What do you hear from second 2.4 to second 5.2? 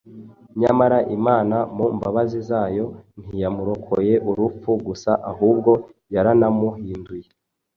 zayo ntiyamurokoye urupfu gusa